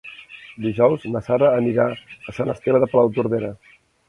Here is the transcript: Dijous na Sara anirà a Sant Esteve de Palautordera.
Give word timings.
Dijous 0.65 1.05
na 1.15 1.21
Sara 1.27 1.49
anirà 1.57 1.85
a 1.93 2.35
Sant 2.39 2.55
Esteve 2.55 2.83
de 2.87 2.89
Palautordera. 2.97 3.55